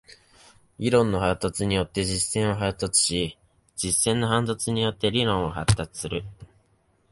[0.79, 3.37] 理論の発達によって実践は発達し、
[3.75, 6.23] 実践の発達によって理論は発達する。